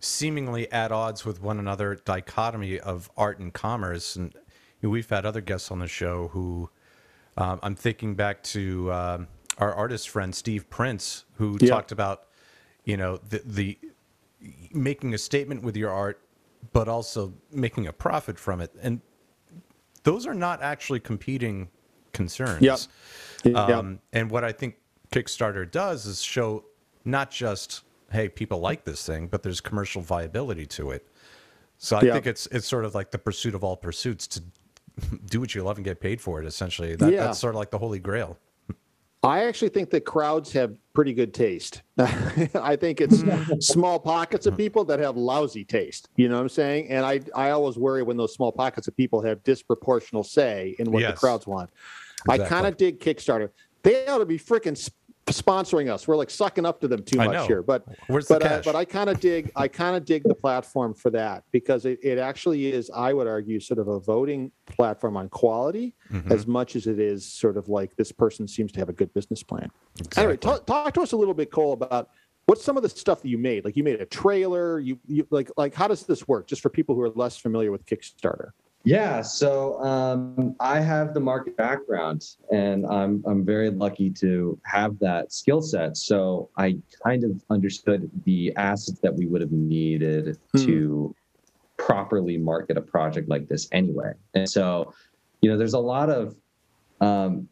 [0.00, 4.32] seemingly at odds with one another dichotomy of art and commerce, and
[4.82, 6.70] we've had other guests on the show who
[7.36, 11.68] um, I'm thinking back to um, our artist friend Steve Prince, who Yeah.
[11.70, 12.24] talked about
[12.84, 13.78] you know the the
[14.72, 16.20] making a statement with your art,
[16.72, 19.00] but also making a profit from it, and
[20.04, 21.68] those are not actually competing
[22.12, 22.62] concerns.
[22.62, 22.78] Yep.
[23.44, 23.64] Yeah.
[23.64, 24.76] Um, and what I think
[25.12, 26.64] Kickstarter does is show
[27.04, 31.06] not just hey people like this thing, but there's commercial viability to it.
[31.78, 32.12] So I Yeah.
[32.14, 34.42] think it's it's sort of like the pursuit of all pursuits to
[35.26, 36.46] do what you love and get paid for it.
[36.46, 37.24] Essentially, that, Yeah.
[37.26, 38.36] that's sort of like the holy grail.
[39.24, 41.82] I actually think that crowds have pretty good taste.
[41.98, 43.24] I think it's
[43.66, 46.08] small pockets of people that have lousy taste.
[46.16, 46.88] You know what I'm saying?
[46.90, 50.92] And I, I always worry when those small pockets of people have disproportional say in
[50.92, 51.14] what Yes.
[51.14, 51.68] the crowds want.
[52.28, 53.50] I kind of dig Kickstarter.
[53.82, 54.94] They ought to be freaking sp-
[55.32, 56.06] sponsoring us.
[56.08, 57.62] We're like sucking up to them too much here.
[57.62, 60.34] But Where's the but uh, but I kind of dig I kind of dig the
[60.34, 64.50] platform for that because it, it actually is I would argue sort of a voting
[64.66, 66.32] platform on quality Mm-hmm.
[66.32, 69.12] as much as it is sort of like this person seems to have a good
[69.12, 69.70] business plan.
[70.16, 70.36] Anyway, Exactly.
[70.38, 72.08] talk, talk to us a little bit, Cole, about
[72.46, 73.62] what's some of the stuff that you made.
[73.64, 74.78] Like you made a trailer.
[74.80, 76.46] You, you like like how does this work?
[76.46, 78.50] Just for people who are less familiar with Kickstarter.
[78.88, 84.98] Yeah, so um, I have the market background, and I'm I'm very lucky to have
[85.00, 85.98] that skill set.
[85.98, 90.60] So I kind of understood the assets that we would have needed Hmm.
[90.64, 91.14] to
[91.76, 94.12] properly market a project like this anyway.
[94.32, 94.94] And so,
[95.42, 96.34] you know, there's a lot of
[97.02, 97.46] um,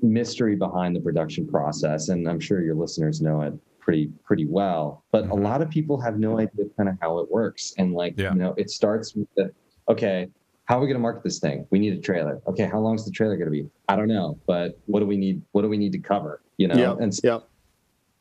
[0.00, 5.04] mystery behind the production process, and I'm sure your listeners know it pretty pretty well.
[5.12, 5.42] But a Mhm.
[5.42, 8.32] lot of people have no idea kind of how it works, and like Yeah.
[8.32, 9.52] you know, it starts with the
[9.90, 10.30] okay,
[10.66, 11.66] how are we going to market this thing?
[11.70, 12.40] We need a trailer.
[12.46, 13.68] Okay, how long is the trailer going to be?
[13.88, 15.42] I don't know, but what do we need?
[15.52, 16.40] What do we need to cover?
[16.56, 17.38] You know, and so yeah.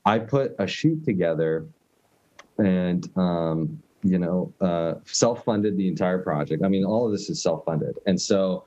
[0.06, 1.65] I put a shoot together,
[2.58, 6.63] and um, you know, uh, self-funded the entire project.
[6.63, 8.65] I mean, all of this is self-funded, and so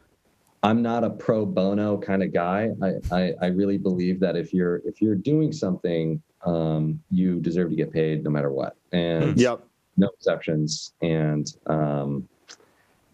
[0.63, 2.71] I'm not a pro bono kind of guy.
[2.83, 7.71] I, I, I really believe that if you're if you're doing something, um, you deserve
[7.71, 9.61] to get paid no matter what, and Yep.
[9.99, 10.95] no exceptions.
[11.03, 12.27] And um,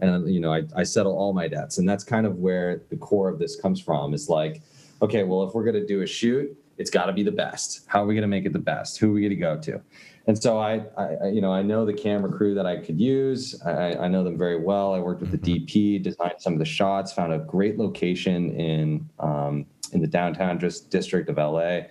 [0.03, 2.97] and you know, I, I settle all my debts, and that's kind of where the
[2.97, 4.13] core of this comes from.
[4.13, 4.61] Is like,
[5.01, 7.83] okay, well, if we're gonna do a shoot, it's got to be the best.
[7.87, 8.99] How are we going to make it the best?
[8.99, 9.81] Who are we going to go to?
[10.27, 13.61] And so I, I, you know, I know the camera crew that I could use.
[13.63, 14.95] I, I know them very well.
[14.95, 19.09] I worked with the DP, designed some of the shots, found a great location in
[19.19, 21.83] um, in the downtown just district of LA.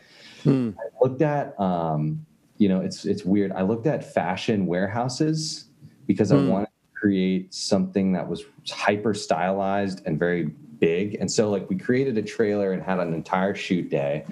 [0.80, 2.26] I looked at, um,
[2.58, 3.52] you know, it's it's weird.
[3.52, 5.66] I looked at fashion warehouses
[6.08, 6.71] because I wanted to
[7.02, 10.44] create something that was hyper stylized and very
[10.80, 11.16] big.
[11.20, 14.24] And so, like, we created a trailer and had an entire shoot day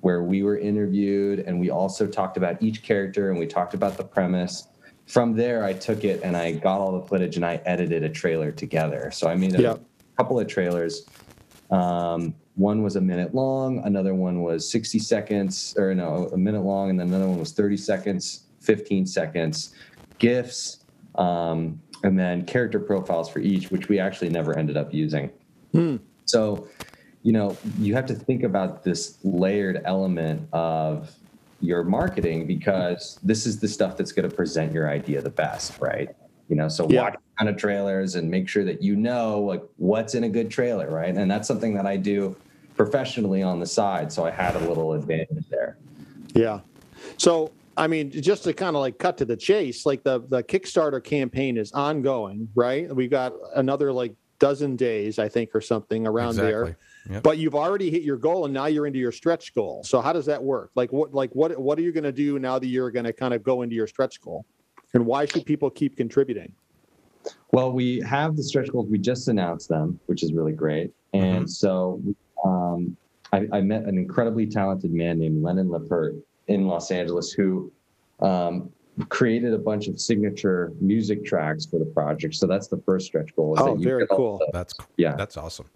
[0.00, 3.96] where we were interviewed and we also talked about each character and we talked about
[3.96, 4.66] the premise.
[5.06, 8.08] From there, I took it and I got all the footage and I edited a
[8.08, 9.10] trailer together.
[9.12, 9.76] So I made a Yeah.
[10.18, 11.08] couple of trailers.
[11.70, 16.62] Um, one was a minute long, another one was 60 seconds, or no, a minute
[16.62, 19.74] long, and then another one was 30 seconds, 15 seconds,
[20.18, 20.84] GIFs,
[21.16, 25.30] um, and then character profiles for each, which we actually never ended up using.
[25.72, 25.96] Hmm.
[26.24, 26.68] So,
[27.22, 31.10] you know, you have to think about this layered element of
[31.60, 35.80] your marketing because this is the stuff that's going to present your idea the best,
[35.80, 36.08] right?
[36.48, 37.02] You know, so Yeah.
[37.02, 40.50] watch ton of trailers and make sure that you know like what's in a good
[40.50, 41.14] trailer, right?
[41.14, 42.36] And that's something that I do
[42.76, 44.12] professionally on the side.
[44.12, 45.78] So I had a little advantage there.
[46.34, 46.60] Yeah.
[47.16, 50.42] So, I mean, just to kind of like cut to the chase, like the the
[50.42, 52.94] Kickstarter campaign is ongoing, right?
[52.94, 56.62] We've got another like dozen days, I think, or something around there.
[56.62, 57.14] Exactly.
[57.14, 57.22] Yep.
[57.22, 59.82] But you've already hit your goal, and now you're into your stretch goal.
[59.84, 60.70] So, how does that work?
[60.74, 63.12] Like, what like what what are you going to do now that you're going to
[63.12, 64.44] kind of go into your stretch goal?
[64.94, 66.52] And why should people keep contributing?
[67.52, 68.88] Well, we have the stretch goals.
[68.88, 70.92] We just announced them, which is really great.
[71.12, 72.00] And so
[72.44, 72.96] um,
[73.32, 77.70] I, I met an incredibly talented man named Lennon Lepert in Los Angeles who
[78.20, 78.70] um,
[79.08, 82.34] created a bunch of signature music tracks for the project.
[82.34, 83.54] So that's the first stretch goal.
[83.58, 84.38] Oh, very cool.
[84.40, 85.14] also- That's Yeah.
[85.16, 85.66] That's awesome.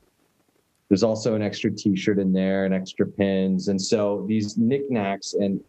[0.89, 5.61] there's also an extra T-shirt in there, and extra pins, and so these knickknacks and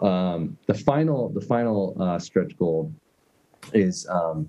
[0.00, 2.90] um, the final the final uh, stretch goal
[3.74, 4.48] is um,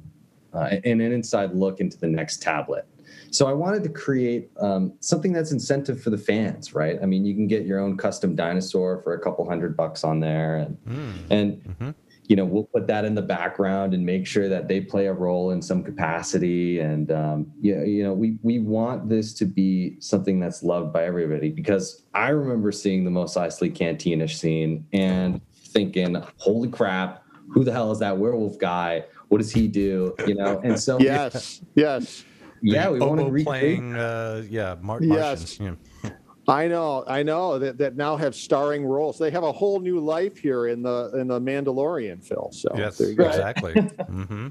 [0.53, 2.85] uh, and an inside look into the next tablet.
[3.31, 6.99] So I wanted to create um, something that's incentive for the fans, right?
[7.01, 10.19] I mean, you can get your own custom dinosaur for a couple hundred bucks on
[10.19, 11.13] there, and Mm.
[11.31, 11.95] and Mhm.
[12.27, 15.13] you know we'll put that in the background and make sure that they play a
[15.13, 19.97] role in some capacity and um, yeah you know we we want this to be
[19.99, 25.41] something that's loved by everybody because i remember seeing the Mos Eisley cantina scene and
[25.53, 30.35] thinking holy crap who the hell is that werewolf guy what does he do you
[30.35, 32.23] know and so Yes, yes.
[32.63, 33.45] Yeah we want to Oboe recreate
[33.79, 33.95] playing.
[33.95, 35.59] Uh, yeah, Mar- Yes.
[35.59, 35.79] Martians.
[36.03, 36.09] Yeah.
[36.45, 39.17] I know, I know that, that now have starring roles.
[39.17, 42.49] They have a whole new life here in the in the Mandalorian, Phil.
[42.51, 43.27] So Yes, there you go.
[43.27, 43.73] exactly.
[44.07, 44.47] hmm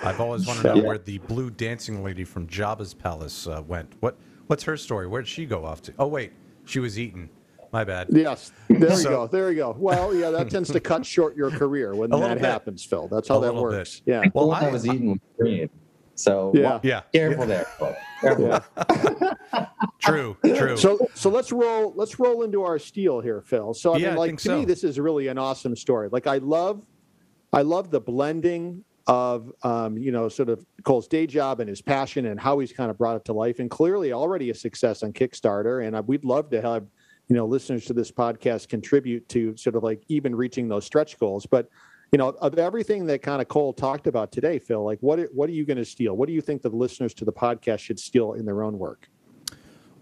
[0.00, 0.88] I've always wanted to know Yeah.
[0.88, 3.92] where the blue dancing lady from Jabba's palace uh, went.
[4.00, 4.16] What
[4.48, 5.06] What's her story?
[5.06, 5.94] Where did she go off to?
[6.00, 6.32] Oh wait,
[6.64, 7.30] she was eaten.
[7.72, 8.06] My bad.
[8.10, 9.26] Yes, there you go.
[9.26, 9.74] There you go.
[9.78, 12.44] Well, yeah, that tends to cut short your career when that bit.
[12.44, 13.08] happens, Phil.
[13.08, 14.00] That's how A that works.
[14.00, 14.12] bit.
[14.12, 14.30] Yeah.
[14.34, 15.70] Well, well I- I was eating with green
[16.14, 16.80] so Yeah.
[16.82, 17.02] Yeah.
[17.12, 17.66] careful there
[18.20, 19.66] careful Yeah.
[19.98, 20.36] True.
[20.44, 20.76] True.
[20.76, 23.74] So so let's roll let's roll into our steel here, Phil.
[23.74, 24.66] So I Yeah, I mean, like think to me, so.
[24.66, 26.08] this is really an awesome story.
[26.10, 26.82] Like I love
[27.52, 31.82] I love the blending of um, you know, sort of Cole's day job and his
[31.82, 33.58] passion and how he's kind of brought it to life.
[33.58, 35.86] And clearly already a success on Kickstarter.
[35.86, 36.86] And I, we'd love to have,
[37.28, 41.18] you know, listeners to this podcast contribute to sort of like even reaching those stretch
[41.18, 41.46] goals.
[41.46, 41.68] But
[42.14, 45.48] you know, of everything that kind of Cole talked about today, Phil, like what what
[45.48, 46.16] are you going to steal?
[46.16, 49.08] What do you think the listeners to the podcast should steal in their own work?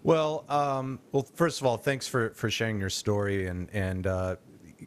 [0.03, 4.35] Well, um, well, first of all, thanks for, for sharing your story, and and uh,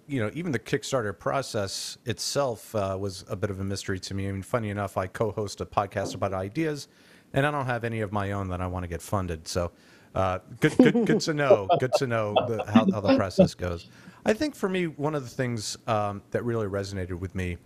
[0.07, 4.15] you know, even the Kickstarter process itself uh, was a bit of a mystery to
[4.15, 4.29] me.
[4.29, 6.87] I mean, funny enough, I co-host a podcast about ideas,
[7.33, 9.49] and I don't have any of my own that I want to get funded.
[9.49, 9.73] So,
[10.15, 11.67] uh, good, good, good to know.
[11.81, 13.89] Good to know the, how how the process goes.
[14.27, 17.59] I think for me, one of the things um, that really resonated with me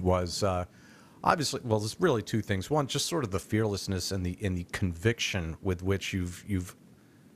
[0.00, 0.64] was uh,
[1.22, 2.70] obviously well there's really two things.
[2.70, 6.74] One just sort of the fearlessness and the and the conviction with which you've you've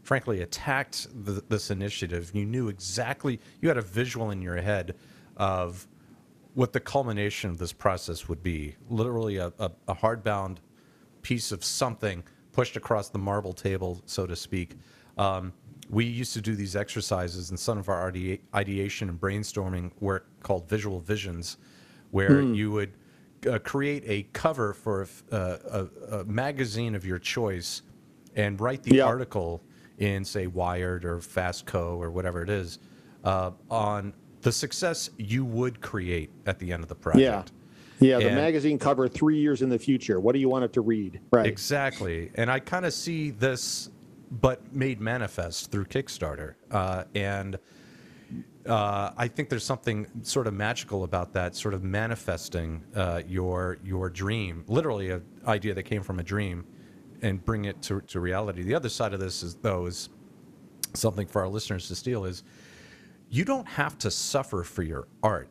[0.03, 2.31] frankly attacked the, this initiative.
[2.33, 4.95] You knew exactly you had a visual in your head
[5.37, 5.87] of
[6.55, 8.77] what the culmination of this process would be.
[8.88, 10.57] Literally a, a, a hardbound
[11.21, 14.77] piece of something pushed across the marble table so to speak.
[15.18, 15.53] Um,
[15.92, 20.26] we used to do these exercises in some of our idea- ideation and brainstorming work
[20.42, 21.59] called visual visions
[22.11, 22.92] where you would
[23.48, 27.83] uh, create a cover for a uh, a, a magazine of your choice
[28.37, 29.05] and write the Yeah.
[29.05, 29.62] article
[29.98, 32.00] in, say, Wired or Fast Co.
[32.02, 32.78] or whatever it is,
[33.24, 37.52] uh, on the success you would create at the end of the project.
[38.00, 40.18] Yeah, the And- magazine cover three years in the future.
[40.18, 41.20] What do you want it to read?
[41.31, 41.46] Right.
[41.46, 42.31] Exactly.
[42.35, 43.90] And I kind of see this
[44.40, 46.55] but made manifest through Kickstarter.
[46.71, 47.59] Uh, and
[48.66, 53.79] uh, I think there's something sort of magical about that, sort of manifesting uh, your
[53.85, 56.64] your dream, literally an idea that came from a dream,
[57.21, 58.62] and bring it to, to reality.
[58.62, 60.09] The other side of this is though is
[60.95, 62.42] something for our listeners to steal is
[63.29, 65.49] you don't have to suffer for your art.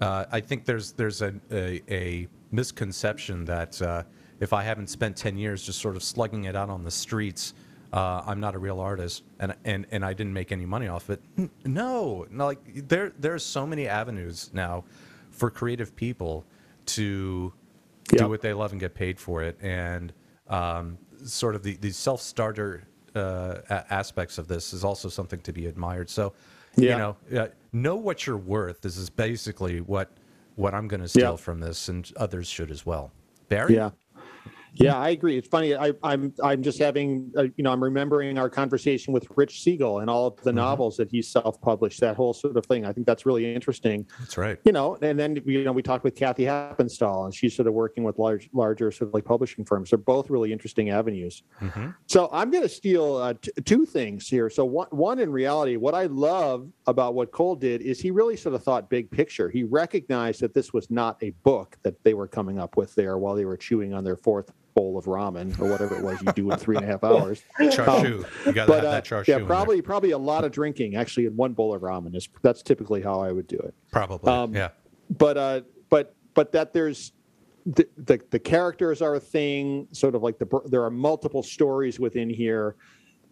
[0.00, 4.02] Uh, I think there's there's a, a, a misconception that uh,
[4.40, 7.54] if I haven't spent ten years just sort of slugging it out on the streets,
[7.96, 11.08] uh, I'm not a real artist, and and and I didn't make any money off
[11.10, 11.20] it.
[11.64, 14.84] No, no, like there there are so many avenues now
[15.30, 16.44] for creative people
[16.96, 17.52] to
[18.12, 18.20] Yep.
[18.20, 20.12] do what they love and get paid for it, and
[20.48, 22.84] um, sort of the the self starter
[23.16, 23.58] uh,
[23.90, 26.08] aspects of this is also something to be admired.
[26.08, 26.32] So,
[26.76, 28.80] you know, uh, know what you're worth.
[28.82, 30.08] This is basically what
[30.54, 31.36] what I'm going to steal Yeah.
[31.36, 33.10] from this, and others should as well.
[33.48, 33.90] Barry, Yeah.
[34.78, 35.36] Yeah, I agree.
[35.38, 35.74] It's funny.
[35.74, 40.00] I, I'm I'm just having uh, you know I'm remembering our conversation with Rich Siegel
[40.00, 42.00] and all of the novels that he self-published.
[42.00, 42.84] That whole sort of thing.
[42.84, 44.06] I think that's really interesting.
[44.18, 44.58] that's right.
[44.64, 47.74] You know, and then you know we talked with Kathy Happenstall, and she's sort of
[47.74, 49.90] working with large larger sort of like publishing firms.
[49.90, 51.42] They're both really interesting avenues.
[51.58, 54.50] hmm So I'm going to steal uh, t- two things here.
[54.50, 58.36] So one, one in reality, what I love about what Cole did is he really
[58.36, 59.48] sort of thought big picture.
[59.48, 63.18] He recognized that this was not a book that they were coming up with there
[63.18, 66.30] while they were chewing on their fourth bowl of ramen or whatever it was you
[66.34, 67.42] do in three and a half hours.
[67.58, 69.26] Charshu, you got to But have uh, that charshu.
[69.26, 72.62] yeah, probably probably a lot of drinking actually in one bowl of ramen is that's
[72.62, 74.30] typically how I would do it probably.
[74.30, 74.68] um, yeah,
[75.18, 77.12] but uh but but that there's
[77.64, 81.98] the, the the characters are a thing sort of like the there are multiple stories
[81.98, 82.76] within here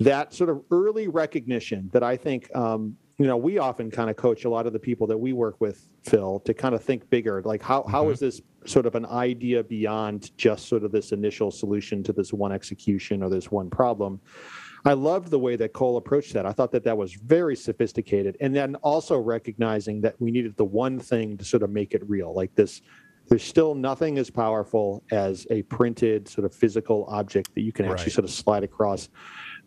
[0.01, 4.17] that sort of early recognition that i think um you know we often kind of
[4.17, 7.09] coach a lot of the people that we work with phil to kind of think
[7.11, 8.13] bigger like how how mm-hmm.
[8.13, 12.33] is this sort of an idea beyond just sort of this initial solution to this
[12.33, 14.21] one execution or this one problem
[14.87, 16.45] I loved the way that Cole approached that.
[16.45, 18.37] I thought that that was very sophisticated.
[18.41, 22.07] And then also recognizing that we needed the one thing to sort of make it
[22.07, 22.35] real.
[22.35, 22.83] Like this,
[23.29, 27.87] there's still nothing as powerful as a printed sort of physical object that you can
[27.87, 28.13] actually Right.
[28.13, 29.09] sort of slide across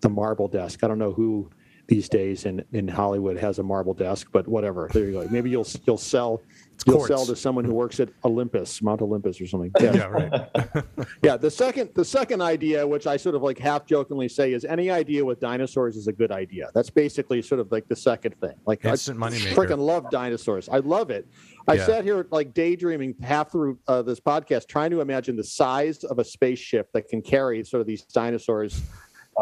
[0.01, 0.83] the marble desk.
[0.83, 1.49] I don't know who
[1.87, 4.89] these days in, in Hollywood has a marble desk, but whatever.
[4.93, 5.27] There you go.
[5.29, 6.41] Maybe you'll you'll sell
[6.85, 7.07] you'll quartz.
[7.07, 9.71] sell to someone who works at Olympus, Mount Olympus or something.
[9.81, 9.93] Yeah.
[9.93, 10.85] yeah, right.
[11.23, 14.65] Yeah, the second the second idea, which I sort of like half jokingly say, is
[14.65, 16.69] any idea with dinosaurs is a good idea.
[16.73, 18.55] That's basically sort of like the second thing.
[18.65, 20.67] Like Instant I freaking love dinosaurs.
[20.69, 21.25] I love it.
[21.69, 21.85] I Yeah.
[21.85, 26.19] sat here like daydreaming half through uh, this podcast, trying to imagine the size of
[26.19, 28.81] a spaceship that can carry sort of these dinosaurs.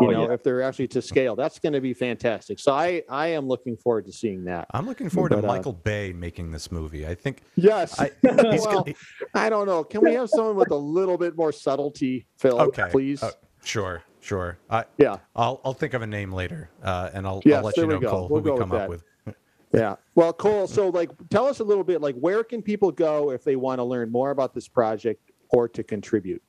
[0.01, 0.34] You Oh, know, yeah.
[0.34, 2.60] if they're actually to scale, that's going to be fantastic.
[2.60, 4.67] So I I am looking forward to seeing that.
[4.71, 7.08] I'm looking forward But, to uh, Michael Bay making this movie.
[7.08, 7.97] I think Yes.
[7.99, 8.93] I, he's well, gonna,
[9.34, 9.84] I don't know.
[9.84, 12.60] Can we have someone with a little bit more subtlety, Phil?
[12.60, 13.23] okay, please.
[13.23, 13.31] uh,
[13.63, 14.58] sure, sure.
[14.69, 15.17] I, yeah.
[15.36, 17.99] I'll I'll think of a name later, uh, and I'll, Yes, I'll let you know,
[17.99, 18.10] go.
[18.10, 19.03] Cole, We'll who we come with up with.
[19.73, 19.95] Yeah.
[20.13, 23.43] Well, Cole, so like tell us a little bit like where can people go if
[23.43, 26.41] they want to learn more about this project or to contribute?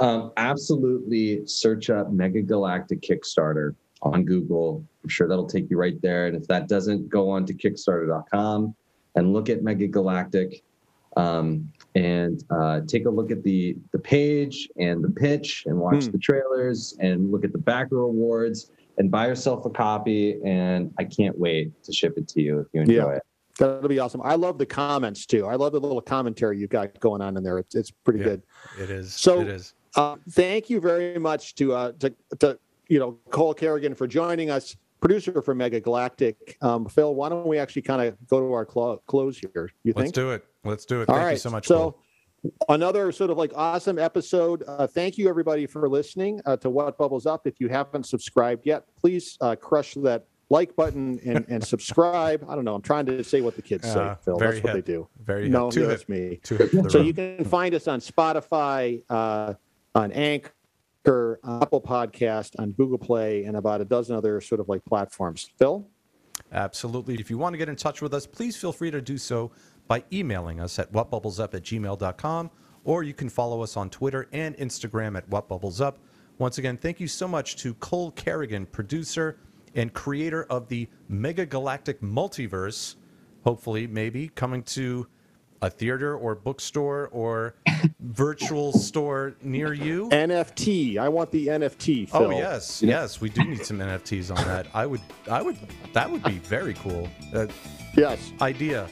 [0.00, 4.84] Um, absolutely search up Mega Galactic Kickstarter on Google.
[5.02, 6.26] I'm sure that'll take you right there.
[6.26, 8.74] And if that doesn't, go on to Kickstarter.com
[9.14, 10.62] and look at Mega Galactic
[11.16, 16.04] um, and uh, take a look at the the page and the pitch and watch
[16.04, 16.10] Hmm.
[16.12, 20.38] the trailers and look at the backer awards and buy yourself a copy.
[20.44, 23.16] And I can't wait to ship it to you if you enjoy Yeah.
[23.16, 23.22] it.
[23.58, 24.20] That'll be awesome.
[24.22, 25.46] I love the comments too.
[25.46, 27.58] I love the little commentary you've got going on in there.
[27.58, 28.24] It's, it's pretty Yeah.
[28.26, 28.42] good.
[28.78, 29.12] It is.
[29.12, 29.74] So- it is.
[29.94, 32.58] Uh, thank you very much to, uh, to, to,
[32.88, 36.58] you know, Cole Kerrigan for joining us, producer for Mega Galactic.
[36.60, 39.70] Um, Phil, why don't we actually kind of go to our clo- close here?
[39.84, 39.96] You think?
[39.96, 40.44] Let's do it.
[40.64, 41.08] Let's do it.
[41.08, 41.32] All Thank right.
[41.32, 41.66] you so much.
[41.66, 42.02] So, Cole.
[42.68, 44.64] another sort of like awesome episode.
[44.68, 47.46] Uh, thank you everybody for listening uh, to What Bubbles Up.
[47.46, 52.44] If you haven't subscribed yet, please uh, crush that like button and, and subscribe.
[52.48, 52.74] I don't know.
[52.74, 54.38] I'm trying to say what the kids say, Uh, Phil.
[54.38, 54.84] very That's what hip.
[54.84, 55.08] they do.
[55.24, 56.08] Very no, too that's hip.
[56.08, 56.40] me.
[56.48, 57.06] Hip So room.
[57.06, 59.54] you can find us on Spotify, uh,
[59.94, 64.68] on Anchor, on Apple Podcast, on Google Play, and about a dozen other sort of
[64.68, 65.50] like platforms.
[65.58, 65.86] Phil?
[66.52, 67.14] Absolutely.
[67.16, 69.50] If you want to get in touch with us, please feel free to do so
[69.88, 72.50] by emailing us at whatbubblesup at gmail.com,
[72.84, 75.94] or you can follow us on Twitter and Instagram at whatbubblesup.
[76.38, 79.38] Once again, thank you so much to Cole Kerrigan, producer
[79.76, 82.96] and creator of the Mega Galactic Multiverse,
[83.44, 85.06] hopefully, maybe coming to
[85.62, 87.54] a theater or bookstore or
[88.00, 90.08] virtual store near you.
[90.10, 90.98] NFT.
[90.98, 92.22] I want the NFT, Phil.
[92.24, 94.66] Oh yes, yes, we do need some NFTs on that.
[94.74, 95.00] I would,
[95.30, 95.56] I would,
[95.92, 97.08] that would be very cool.
[97.34, 97.46] Uh,
[97.96, 98.32] Yes.
[98.42, 98.88] idea.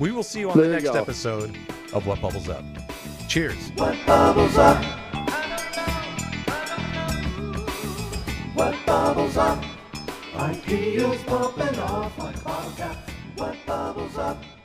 [0.00, 1.54] We will see you on There the next episode
[1.92, 2.64] of What Bubbles Up.
[3.28, 3.70] Cheers.
[3.76, 4.82] What bubbles up?
[8.54, 9.75] What bubbles bubbles
[10.36, 12.44] Like heels popping off like
[12.76, 13.10] cap.
[13.36, 14.55] What bubbles up?